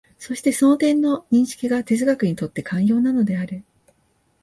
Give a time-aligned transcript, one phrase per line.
[0.17, 3.63] そしてその点の認識が哲学にとって肝要なのである。